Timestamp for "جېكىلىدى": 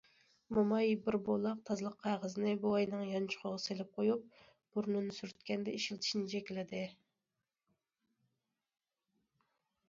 6.33-6.81